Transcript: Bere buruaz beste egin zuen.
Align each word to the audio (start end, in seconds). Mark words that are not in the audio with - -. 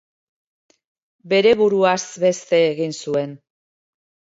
Bere 1.35 1.51
buruaz 1.61 2.01
beste 2.25 2.65
egin 2.73 2.99
zuen. 3.07 3.39